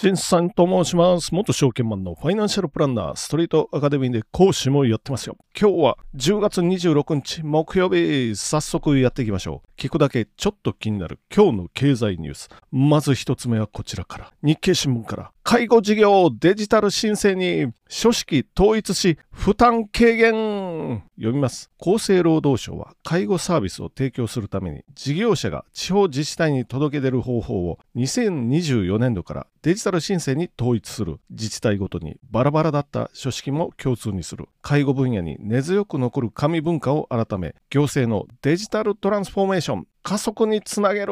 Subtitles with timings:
[0.00, 1.34] 新さんと申します。
[1.34, 5.36] 元証券マンのファイナンシャルプランナー、ストリートアカデミーで講師もやってますよ。
[5.54, 9.68] 今日は10月26日木曜日、早速やっていきましょう。
[9.78, 12.48] 聞くだけちょっと気になる今日の経済ニュース。
[12.72, 14.32] まず一つ目はこちらから。
[14.42, 15.32] 日経新聞から。
[15.50, 21.72] 介護事業デジタル申請に書式統一し負担軽減読みます。
[21.80, 31.18] 厚生労働省は介護サービスを提供するために事業者が地方自治体に届け出る方法を2024年度からデジタル申請に統一する。
[31.30, 34.48] 自治体ごとにバラバラだった書式も共通にする。
[34.62, 41.06] 介護分野に根強く残る紙文化を改め行政のデジタルトランスフォーメーション加速につなげる。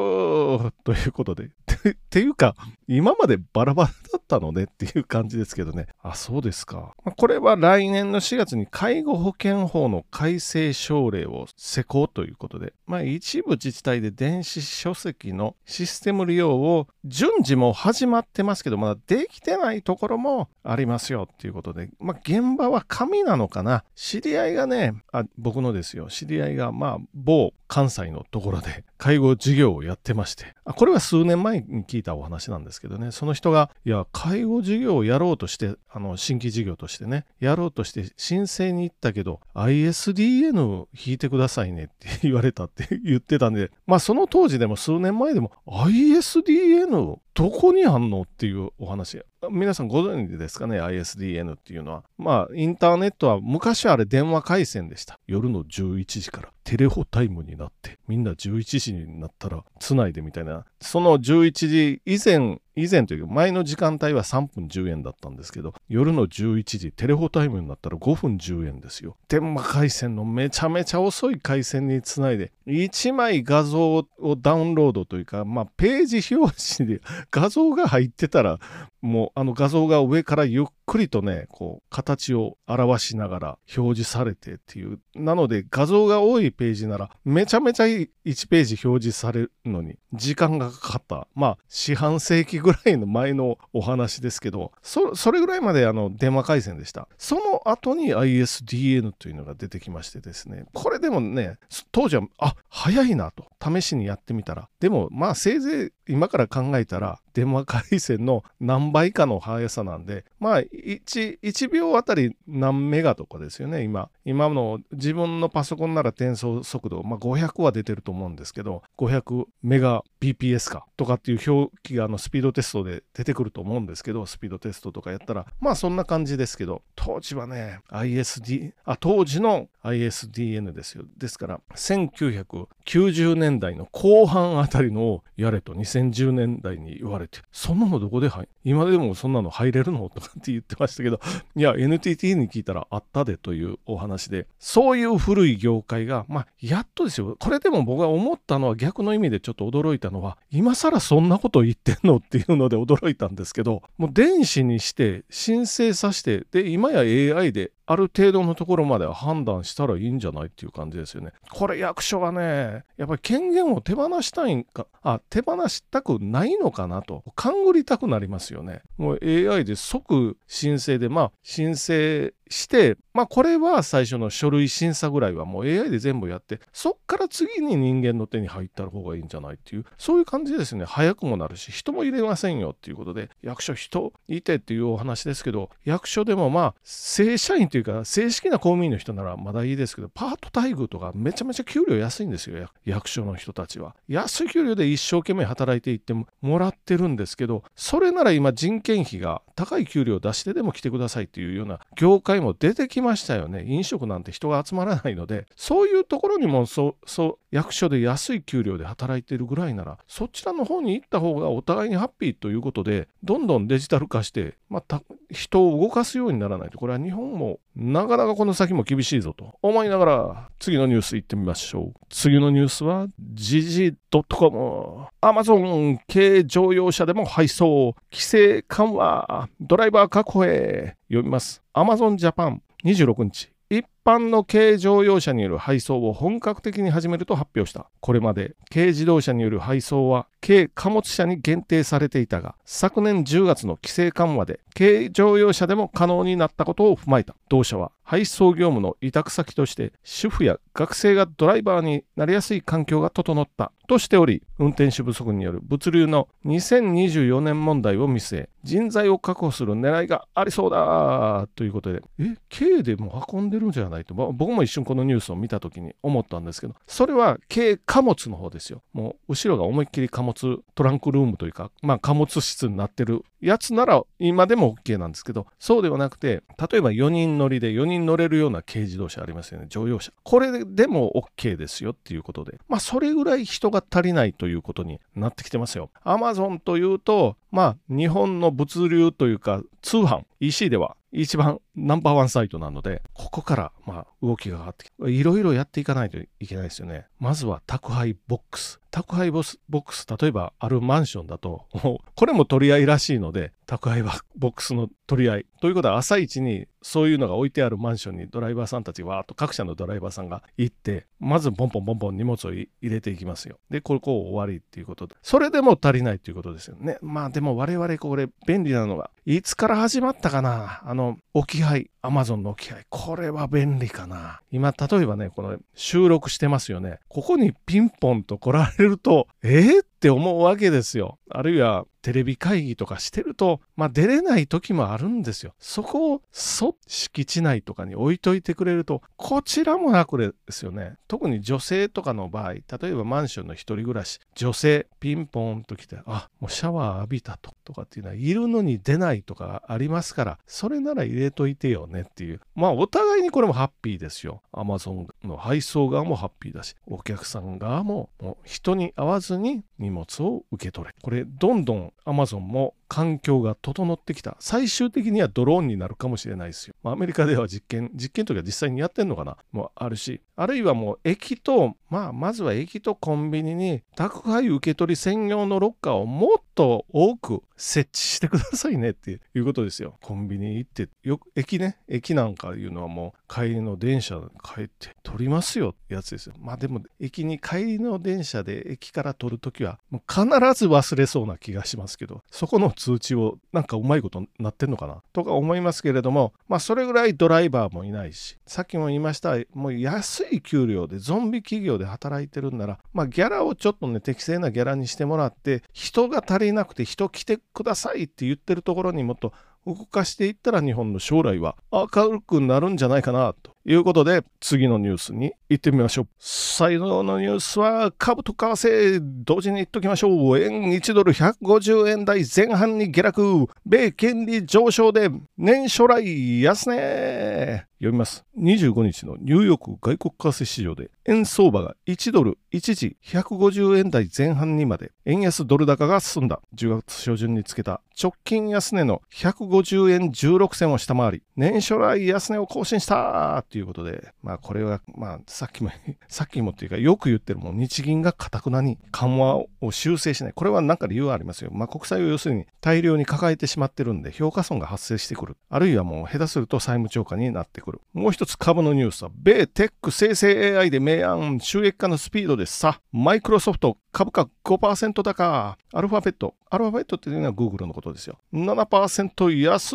[0.84, 1.50] ということで。
[1.88, 2.56] っていうか、
[2.90, 5.88] 今までバラバラだったのねっていう感じですけどね。
[6.02, 6.94] あ、そうですか。
[7.18, 23.84] これは来年の4月に介護保険法の改正省令を施行ということで、まあ一部自治体で電子書籍のシステム利用を順次も始まってますけど、まだできてないところもありますよっていうことで、まあ現場は紙なのかな。
[23.94, 49.22] 知り合いがね、あ僕のですよ、知り合いがまあ某関西のところで介護事業をやってましてあこれは数年前に聞いたお話なんですけどねその人がいや介護事業をやろうとしてあの新規事業としてねやろうとして申請に行ったけど ISDN 引いてくださいねって 言われたって 言ってたんでまあその当時でも数年前でも ISDN どこにあんのっていうお話。
[49.52, 52.02] 皆さんご存知ですかね ISDN っていうのは。
[52.18, 55.20] まあインターネットは昔はあれ電話回線でした。
[55.28, 56.48] 夜の11時から。
[56.64, 60.66] テレホタイムになってみんな11時になったらつないでみたいな。
[60.80, 69.16] その11時以前以前というか前の時間帯は3分10円だったんですけど夜の11時テレホタイムになったら5分10円ですよ。
[69.28, 77.00] 電話回線のめちゃめちゃ遅い回線につないで1枚画像をダウンロードというかまあページ表紙で
[77.32, 78.60] 画像が入ってたら
[79.00, 85.00] もうあの画像が上からゆっくりとねこう形を表しながら表示されてっていう。
[85.14, 88.08] なので画像が多いページならめちゃめちゃ1
[88.48, 91.26] ページ表示されるのに時間がかかった。
[91.34, 97.08] まあ四半世紀ぐらいぐらいの前のお話ですけどそそれぐらいまであの電話回線でした。
[97.16, 101.58] その後に ISDN というのが出てきましてですねこれでもね
[101.92, 103.46] 当時はあ早いなと。
[103.60, 104.68] 試しにやってみたら。
[104.80, 114.10] でもまあせいぜい今から考えたら電話回線の何倍かの速さなんでまあ 1, 1秒あたり何メガとかですよね今。
[114.24, 131.04] 今の自分のパソコンなら転送速度、まあ、500は出てると思うんですけど500メガ BPS かとかっていう表記があのスピードテストで出てくると思うんですけどスピードテストとかやったらまあそんな感じですけど当時はね ISD あ当時の ISDN ですよ。
[131.16, 140.08] ですから1990年代の後半あたりのをやれと2010年代に言われてそんなのどこで入今でもそんなの入れるの？
[140.10, 141.20] とかって言ってましたけど
[141.56, 147.36] いや NTT に聞いたらあったでというお話でそういう古い業界がまあやっとですよ。
[147.38, 161.32] これでも僕が思ったのは逆の意味でちょっと驚いたのは今更そんなこと言ってんのっていうので驚いたんですけどもう電子にして申請させてで今や AI である程度のところまでは判断したらいいんじゃないっていう感じですよね。
[161.50, 168.82] これ役所がね、やっぱり権限を手放したいんか、あ、手放したくないのかなと、勘ぐりたくなりますよね。
[168.98, 180.84] もう AI で即申請で、まあ申請して、まあこれは最初の書類審査ぐらいはもう AI で全部やって、そっから次に人間の手に入った方がいいんじゃないっていう、そういう感じですね。
[180.84, 193.94] 早くもなるし、人も入れませんよっていうことで、役所人いてっていうお話ですけど、役所でもまあ正社員というか正式な公務員の人ならまだいいですけど、パート待遇とかめちゃめちゃ給料安いんですよ、役所の人たちは。
[194.08, 203.64] 安い給料で一生懸命働いていってもらってるんですけど、それなら今人件費が高い給料を出してでも来てくださいっていうような業界も出てきましたよね。
[203.66, 222.00] 飲食なんて人が集まらないので、そういうところにもそう、そ、役所で安い給料で働いてるぐらいなら、そちらの方に行った方がお互いにハッピーということで、どんどんデジタル化して、まあ、人を動かすようにならないと、これは日本もなかなかこの先も厳しいぞと思いながら、次のニュース行ってみましょう。
[222.08, 223.94] 次のニュースは、時事
[224.30, 225.06] .com。
[225.20, 230.96] アマゾン軽乗用車でも配送、規制緩和、ドライバー確保へ。
[231.08, 231.62] 読みます。
[231.72, 233.50] アマゾンジャパン26日。
[233.70, 237.90] 一般の軽乗用車による配送を本格的に始めると発表した。
[238.00, 247.34] これまで軽自動車による配送は軽貨物車に限定されていたが、昨年10月の規制緩和で軽乗用車でも可能になったことを踏まえた。
[247.50, 263.97] 同社は配送業務の委託先として主婦や学生がドライバーになりやすい環境が整ったとしており、運転手不足による物流の2024年問題を見据え、人材を確保する狙いがありそうだということで、え、軽でも運んでるんじゃない？
[264.04, 268.82] と、僕も一瞬このニュースを見た時に思ったんですけど、それは軽貨物の方ですよ。
[268.92, 280.12] もう後ろが思いっきり貨物トランクルームというか、まあ貨物室になってるやつなら今でも OK なんですけど、そうではなくて、例えば4人乗りで4人乗れるような軽自動車ありますよね、乗用車。
[280.22, 285.90] これでも OK ですよっていうことで、まあそれぐらい人が足りないということになってきてますよ。
[286.02, 297.06] アマゾンというと、まあ日本の物流というか通販、EC では一番ナンバーワンサイトなので、ここからまあ動きが上がってきて、いろいろやっていかないといけないですよね。
[297.18, 298.80] まずは宅配ボックス。
[298.90, 301.66] 宅配ボックス、例えばあるマンションだと、
[302.14, 305.46] これも取り合いらしいので、宅配ボックスの取り合い。
[305.60, 313.58] ということは朝一にそういうのが置いてあるマンションにドライバーさんたちわーっと各社のドライバーさんが行って、まずポンポンポンポン荷物を入れていきますよ。
[313.68, 315.16] で、ここを終わりっていうことで。
[315.22, 316.96] それでも足りないっていうことですよね。
[317.02, 320.80] まあでも我々これ便利なのが、いつから始まったかな？
[320.84, 321.90] あの、置き配。
[322.00, 322.86] アマゾンの置き配。
[322.88, 324.40] これは便利かな。
[324.50, 327.00] 今、例えばね、この収録してますよね。
[327.08, 331.17] ここにピンポンと来られれると、えー、って思うわけですよ。
[331.30, 335.54] あるいはテレビ会議とかしてると、まあ出れない時もあるんですよ。
[335.58, 340.94] そこをそ敷地内とかに置いといてくれると、こちらも楽ですよね。
[341.06, 352.40] 特に女性とかの場合、例えばマンションの一人暮らし、女性ピンポンと来て、あ、もうシャワー浴びたととかっていうのは、いるのに出ないとかありますから、それなら入れといてよねっていう。
[352.54, 354.42] まあお互いにこれもハッピーですよ。
[354.52, 360.94] アマゾンの配送側もハッピーだし、お客さん側ももう人に会わずに荷物を受け取れ。
[361.02, 364.36] これどんどんアマゾンも環境が整ってきた。
[364.40, 366.74] 最終的にはドローンになるかもしれないですよ。
[366.82, 379.96] まあ、アメリカでは実験、実験とか実際にやってんのかなもあるし、あるいはもう駅と、まあ、まずは駅とコンビニに宅配受け取り専用のロッカーをもっと多く設置してくださいねっていうことですよ。
[380.00, 386.34] コンビニ行って、よく、駅ね、駅なんかいうのはもう帰りの電車帰って取りますよってやつですよ。
[386.38, 390.24] まあでも、駅に帰りの電車で駅から取るときは、もう必
[390.54, 409.32] ず忘れそうな気がしますけど、そこの通知をなんかうまいことなってんのかなとか思いますけれども、まあそれぐらいドライバーもいないし、さっきも言いました、もう安い給料でゾンビ企業で働いてるんなら、まあギャラをちょっとね、適正なギャラにしてもらって、人が足りなくて人来てくださいって言ってるところにもっと
[409.66, 413.52] 動かしていったら日本の将来は明るくなるんじゃないかなと。
[413.68, 416.08] いうことで次のニュースに行ってみましょう。
[416.18, 420.38] 最後のニュースは株と為替同時に言っときましょう。
[420.38, 423.46] 円1ドル150円台前半に下落。
[423.66, 427.68] 米金利上昇で年初来安値。
[427.78, 428.24] 読みます。
[428.36, 445.70] 25日のニューヨーク外国為替市場で円相場が1ドル一時150円台前半にまで円安ドル高が進んだ10月初旬につけた直近安値の150円16銭を下回り年初来安値を更新したということでまあこれはまあさっきも
[446.08, 447.56] さっきもっていうかよく言ってるもん。
[447.56, 450.32] 日銀がかたくなに緩和を修正しない。
[450.32, 451.50] これは何か理由はありますよ。
[451.52, 455.36] まあ国債を要するに大量に抱えてしまってるんで評価損が発生してくる。
[455.50, 457.80] あるいはもう下手すると債務超過になってくる。
[457.92, 468.20] もう一つ株のニュースは、米テック生成 AI で明暗収益化のスピードでさ、マイクロソフト株価5%高、アルファベット、アルファベットっていうのは Google のことですよ。
[468.32, 469.70] 7%安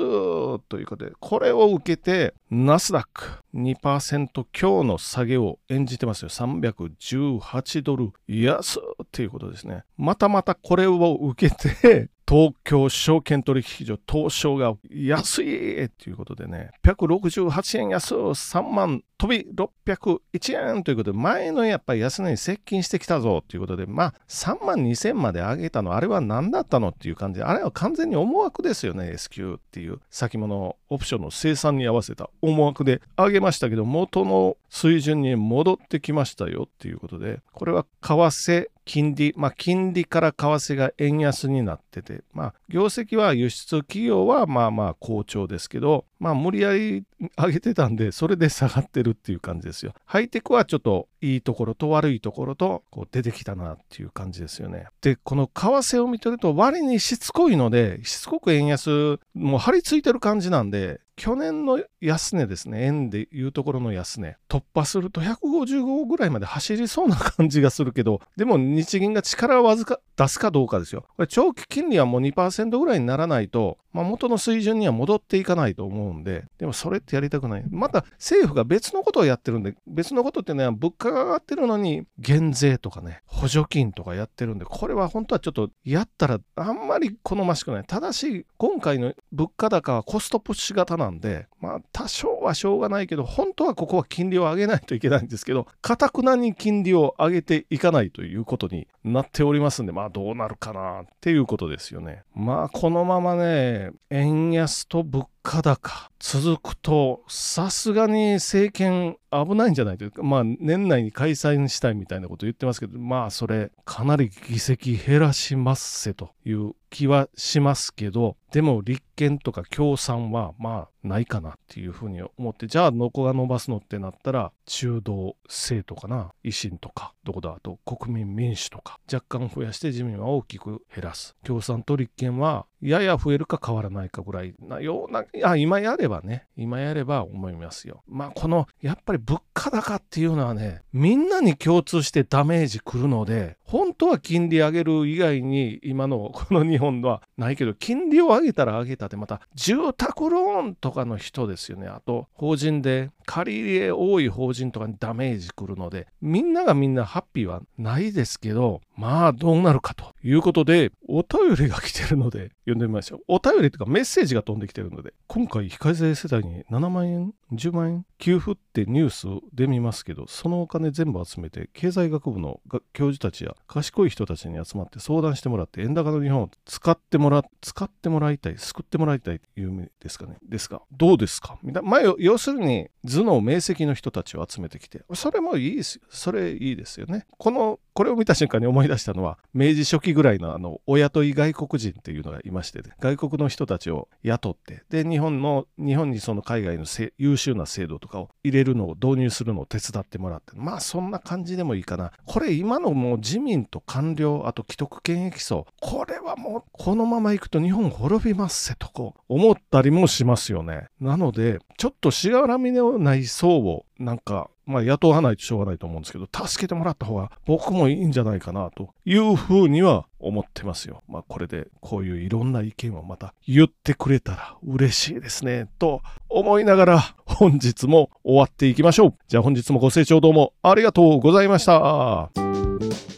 [0.70, 6.30] ということで、これを受けて、ナスダック2%強の下げを演じてますよ。
[6.30, 9.84] 318ドル安っていうことですね。
[9.98, 27.40] またまたこれを受けて、東京証券取引所東証が安いっていうことでね、168円安、3万飛び601円ということで、前のやっぱり安値に接近してきたぞということで、まあ3万2000まで上げたの、あれは何だったのっていう感じ。
[27.40, 47.04] で、あれは完全に思惑ですよね、S q っていう先物オプションの生産に合わせた思惑で上げましたけど、元の水準に戻ってきましたよっていうことで、これは為替金利、まあ、金利から為替が円安になってて、まあ、業績は輸出企業はまあまあ好調ですけど、まあ、無理やり
[47.38, 49.94] 上げてたんで、それで下がってるっていう感じですよ。
[50.06, 54.88] ハイテクはちょっといいところと悪いところとこう出てきたなっていう感じですよね。
[55.02, 71.06] で、この為替を見てると割にしつこいので、しつこく円安、もう張り付いてる感じなんで、去年の安値ですね、円でいうところの安値、突破すると155ぐらいまで走りそうな感じがするけど、でも日銀が力をわずか出すかどうかですよ。
[71.16, 77.64] これ長期金利はもう2%ぐらいにならないと、まあ、元の水準には戻っていかないと思うんで、でもそれってやりたくない。
[77.70, 87.84] また政府が別のことをやってるんで、別のことっていうのは物価が上がってるのに減税とかね、補助金とかやってるんで、これは本当はちょっとやったらあんまり好ましくない。
[87.84, 102.24] ただし、今回の物価高はコストプッシュ型なんで、まあ多少はしょうがないけど、本当はここは金利を上げないといけないんですけど、かたくなに金利を上げていかないということになっておりますんで、まあどうなるかなっていうことですよね。
[102.36, 131.36] まあこのままね、円安と物価高続くと、さすがに政権危ないんじゃないというか、まあ年内に開催したいみたいなこと言ってますけど、まあそれかなり議席減らしますせという気はしますけど、でも立憲とか共産はまあないかなっていうふうに思って、じゃあどこが伸ばすのってなったら、中道政党かな、維新とか、どこだ、あと国民民主とか、若干増やして自民は大きく減らす。
[131.44, 138.04] 共産と立憲はやや増えるか変わらないかぐらいなような、あ、今やればね、今やれば思いますよ。
[138.08, 151.88] まあこの、やっぱり物価高っていうのはね、みんなに共通してダメージくるので、本当は金利上げる以外に今のこの日本はないけど、金利を上げたら上げたってまた住宅ローンとかの人ですよね。
[151.88, 163.22] あと法人で借り入れ多い法人とかにダメージくるので、みんながみんなハッピーはないですけど、まあどうなるかということで、お便りが来てるので読んでみましょう。
[163.28, 172.62] お便りというかメッセージが飛んできてるので、今回非課税世帯に7万円、10万円給付ってニュースで見ますけど、そのお金全部集めて、経済学部の
[172.94, 180.38] 教授たちや賢い人たちに集まって相談してもらって、円高の日本を使ってもら、使ってもらいたい、救ってもらいたいという意味ですかね。
[180.42, 181.60] ですが、どうですか？
[181.84, 186.04] まあ、要するに、頭脳明晰の人たちを集めてきて、それもいいですよ。
[186.08, 187.26] それいいですよね。
[187.38, 196.86] この、これを見た瞬間に思い出したのは、明治初期ぐらいのあの、お雇い外国人っていうのがいましてね、外国の人たちを雇って、で、日本の、日本にその海外の
[197.18, 202.12] 優秀な制度とかを入れるのを導入するのを手伝ってもらって、まあそんな感じでもいいかな。
[202.26, 210.88] これ今のもう自民と官僚、あと既得権益層、これはもうこのままいくと日本滅びますせとこう思ったりもしますよね。
[211.00, 221.04] なので、ちょっとしがらみのない層をなんかまあ、雇わないとしょうがないと思うんですけど、助けてもらった方が僕もいいんじゃないかなというふうには思ってますよ。
[221.08, 229.14] まあ、これでこういういろんな意見をまた言ってくれたら嬉しいですね、と思いながら本日も終わっていきましょう。
[229.28, 233.13] じゃあ本日もご清聴どうもありがとうございました。